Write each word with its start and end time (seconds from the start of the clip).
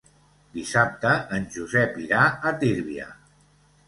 Dissabte 0.53 1.11
en 1.37 1.45
Josep 1.57 1.99
irà 2.05 2.21
a 2.29 2.55
Tírvia. 2.65 3.07